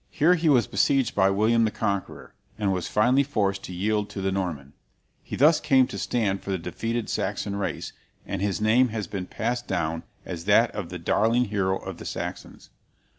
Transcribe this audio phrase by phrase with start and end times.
[0.09, 4.19] Here he was besieged by William the Conqueror, and was finally forced to yield to
[4.21, 4.73] the Norman.
[5.21, 7.93] He thus came to stand for the defeated Saxon race,
[8.25, 12.05] and his name has been passed down as that of the darling hero of the
[12.07, 12.71] Saxons.